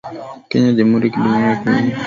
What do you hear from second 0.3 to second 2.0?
kenya jamhuri ya kidemokrasi ya kongo